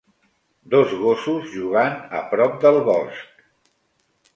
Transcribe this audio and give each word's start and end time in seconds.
Dos 0.75 0.95
gossos 1.01 1.47
jugant 1.57 2.01
a 2.21 2.25
prop 2.35 2.59
del 2.67 2.83
bosc. 2.93 3.51